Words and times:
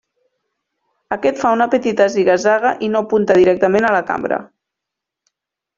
Aquest 1.15 1.37
fa 1.41 1.51
una 1.57 1.67
petita 1.75 2.09
ziga-zaga 2.15 2.73
i 2.87 2.91
no 2.95 3.05
apunta 3.07 3.39
directament 3.43 3.91
a 3.91 3.95
la 3.99 4.05
cambra. 4.13 4.45